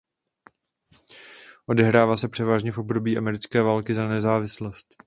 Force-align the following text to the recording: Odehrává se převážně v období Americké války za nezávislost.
Odehrává 1.65 2.17
se 2.17 2.27
převážně 2.27 2.71
v 2.71 2.77
období 2.77 3.17
Americké 3.17 3.61
války 3.61 3.95
za 3.95 4.07
nezávislost. 4.07 4.93